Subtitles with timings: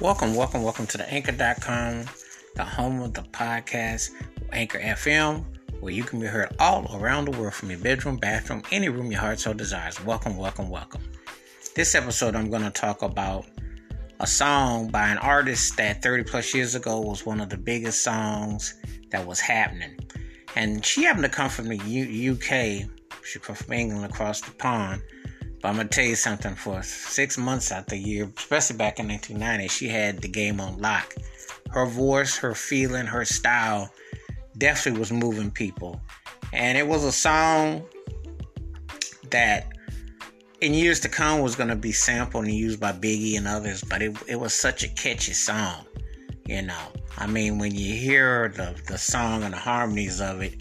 [0.00, 2.04] Welcome, welcome, welcome to the anchor.com,
[2.54, 4.10] the home of the podcast,
[4.52, 5.44] Anchor FM,
[5.80, 9.10] where you can be heard all around the world from your bedroom, bathroom, any room
[9.10, 10.00] your heart so desires.
[10.04, 11.02] Welcome, welcome, welcome.
[11.74, 13.46] This episode, I'm going to talk about
[14.20, 18.04] a song by an artist that 30 plus years ago was one of the biggest
[18.04, 18.74] songs
[19.10, 19.98] that was happening.
[20.54, 22.88] And she happened to come from the U- UK.
[23.24, 25.02] She come from England across the pond
[25.60, 26.54] but I'm gonna tell you something.
[26.54, 30.78] For six months out the year, especially back in 1990, she had the game on
[30.78, 31.14] lock.
[31.70, 33.90] Her voice, her feeling, her style
[34.56, 36.00] definitely was moving people,
[36.52, 37.84] and it was a song
[39.30, 39.68] that
[40.60, 43.82] in years to come was gonna be sampled and used by Biggie and others.
[43.82, 45.84] But it it was such a catchy song,
[46.46, 46.92] you know.
[47.16, 50.54] I mean, when you hear the the song and the harmonies of it,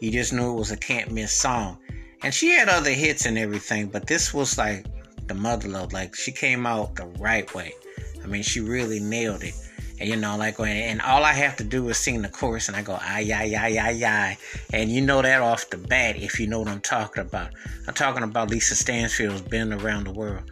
[0.00, 1.78] you just knew it was a can't miss song
[2.24, 4.86] and she had other hits and everything, but this was like
[5.26, 5.92] the mother love.
[5.92, 7.74] Like she came out the right way.
[8.22, 9.52] I mean, she really nailed it.
[10.00, 12.76] And you know, like and all I have to do is sing the chorus, and
[12.76, 14.38] I go ay ay ay ay ay,
[14.72, 17.50] and you know that off the bat if you know what I'm talking about.
[17.86, 20.50] I'm talking about Lisa Stansfield's "Been Around the World,"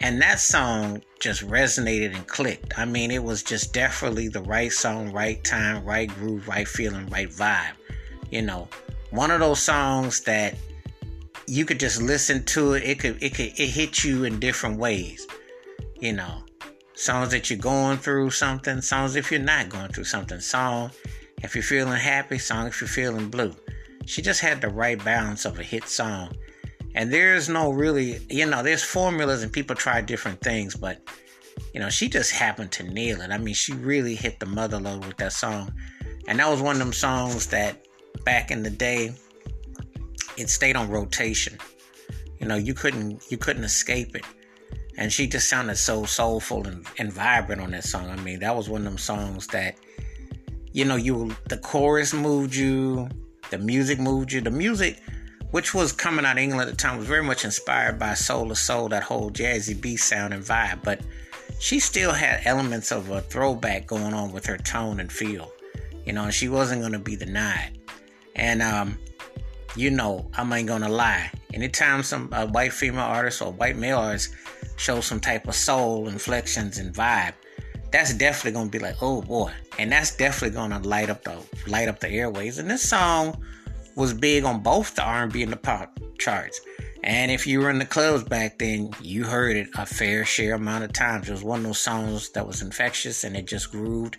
[0.00, 2.78] and that song just resonated and clicked.
[2.78, 7.06] I mean, it was just definitely the right song, right time, right groove, right feeling,
[7.06, 7.72] right vibe.
[8.30, 8.68] You know,
[9.12, 10.56] one of those songs that
[11.46, 12.84] you could just listen to it.
[12.84, 15.26] It could it could it hit you in different ways.
[16.00, 16.42] You know,
[16.94, 20.90] songs that you're going through something, songs if you're not going through something, song
[21.42, 23.54] if you're feeling happy, song if you're feeling blue.
[24.06, 26.34] She just had the right balance of a hit song.
[26.94, 31.00] And there's no really, you know, there's formulas and people try different things, but
[31.72, 33.30] you know, she just happened to nail it.
[33.30, 35.72] I mean, she really hit the mother load with that song.
[36.26, 37.84] And that was one of them songs that
[38.24, 39.14] back in the day,
[40.36, 41.58] it stayed on rotation.
[42.38, 44.24] You know, you couldn't you couldn't escape it.
[44.96, 48.08] And she just sounded so soulful and, and vibrant on that song.
[48.10, 49.76] I mean, that was one of them songs that,
[50.72, 53.08] you know, you the chorus moved you,
[53.50, 54.40] the music moved you.
[54.40, 55.00] The music,
[55.50, 58.48] which was coming out of England at the time, was very much inspired by Soul
[58.48, 60.84] II Soul, that whole jazzy beat sound and vibe.
[60.84, 61.00] But
[61.58, 65.50] she still had elements of a throwback going on with her tone and feel.
[66.04, 67.78] You know, and she wasn't going to be denied.
[68.36, 68.98] And um,
[69.76, 71.30] you know, I'm ain't gonna lie.
[71.52, 74.34] Anytime some a white female artist or white male artist
[74.76, 77.34] shows some type of soul inflections and vibe,
[77.90, 81.36] that's definitely gonna be like, oh boy, and that's definitely gonna light up the
[81.66, 82.58] light up the airways.
[82.58, 83.40] And this song
[83.96, 86.60] was big on both the R&B and the pop charts.
[87.04, 90.54] And if you were in the clubs back then, you heard it a fair share
[90.54, 91.28] amount of times.
[91.28, 94.16] It was one of those songs that was infectious and it just grooved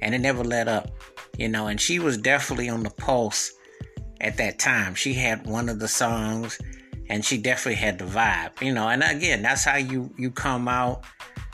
[0.00, 0.92] and it never let up,
[1.36, 1.66] you know.
[1.66, 3.52] And she was definitely on the pulse
[4.22, 4.94] at that time.
[4.94, 6.58] She had one of the songs
[7.08, 8.88] and she definitely had the vibe, you know.
[8.88, 11.04] And again, that's how you you come out,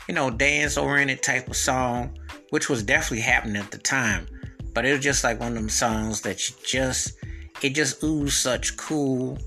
[0.06, 2.16] you know, dance oriented type of song,
[2.50, 4.26] which was definitely happening at the time.
[4.74, 7.14] But it was just like one of them songs that you just
[7.62, 9.38] it just oozed such cool,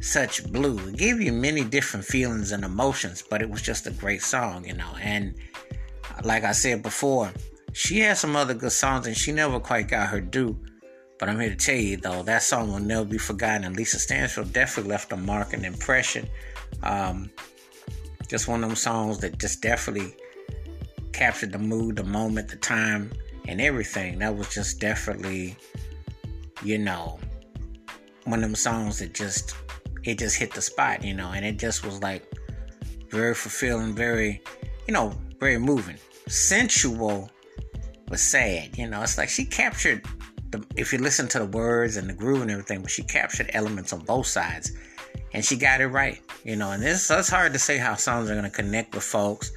[0.00, 0.78] such blue.
[0.88, 4.64] It gave you many different feelings and emotions, but it was just a great song,
[4.64, 4.90] you know.
[5.02, 5.34] And
[6.24, 7.30] like I said before,
[7.72, 10.58] she had some other good songs and she never quite got her due.
[11.18, 13.64] But I'm here to tell you though, that song will never be forgotten.
[13.64, 16.28] And Lisa Stansfield definitely left a mark and impression.
[16.82, 17.30] Um,
[18.28, 20.14] just one of them songs that just definitely
[21.12, 23.10] captured the mood, the moment, the time,
[23.48, 24.18] and everything.
[24.18, 25.56] That was just definitely,
[26.62, 27.18] you know,
[28.24, 29.56] one of them songs that just
[30.04, 32.22] it just hit the spot, you know, and it just was like
[33.10, 34.42] very fulfilling, very,
[34.86, 35.96] you know, very moving,
[36.28, 37.30] sensual,
[38.06, 38.76] but sad.
[38.78, 40.04] You know, it's like she captured
[40.50, 43.50] the, if you listen to the words and the groove and everything, but she captured
[43.52, 44.72] elements on both sides,
[45.32, 46.20] and she got it right.
[46.44, 49.04] You know, and this it's hard to say how songs are going to connect with
[49.04, 49.52] folks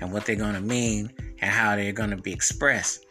[0.00, 3.06] and what they're going to mean and how they're going to be expressed.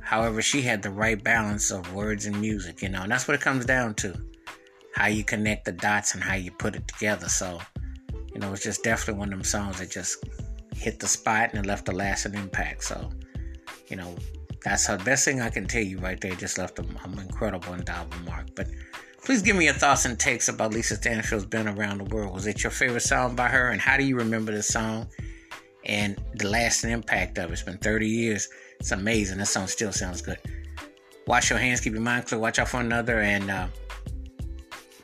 [0.00, 2.82] However, she had the right balance of words and music.
[2.82, 4.20] You know, and that's what it comes down to:
[4.94, 7.28] how you connect the dots and how you put it together.
[7.28, 7.60] So,
[8.34, 10.24] you know, it's just definitely one of them songs that just
[10.74, 12.82] hit the spot and it left a lasting impact.
[12.82, 13.10] So,
[13.88, 14.16] you know,
[14.64, 16.34] that's the best thing I can tell you right there.
[16.34, 16.88] Just left an
[17.18, 18.46] incredible indelible mark.
[18.54, 18.68] But
[19.24, 22.34] please give me your thoughts and takes about Lisa Stansfield's Been Around the World.
[22.34, 23.70] Was it your favorite song by her?
[23.70, 25.08] And how do you remember the song
[25.84, 27.54] and the lasting impact of it?
[27.54, 28.48] It's been 30 years.
[28.78, 29.38] It's amazing.
[29.38, 30.38] That song still sounds good.
[31.26, 33.68] Wash your hands, keep your mind clear, watch out for another, and uh,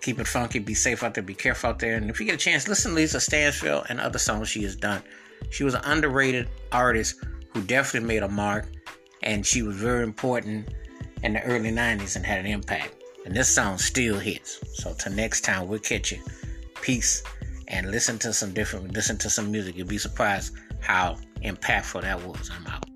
[0.01, 0.59] keep it funky.
[0.59, 1.95] Be safe out there, be careful out there.
[1.95, 4.75] And if you get a chance, listen to Lisa Stansfield and other songs she has
[4.75, 5.03] done.
[5.51, 7.23] She was an underrated artist
[7.53, 8.67] who definitely made a mark
[9.23, 10.69] and she was very important
[11.23, 12.95] in the early 90s and had an impact.
[13.25, 14.61] And this song still hits.
[14.75, 16.23] So till next time, we'll catch you.
[16.81, 17.23] Peace
[17.69, 19.77] and listen to some different, listen to some music.
[19.77, 22.51] You'll be surprised how impactful that was.
[22.53, 22.88] I'm out.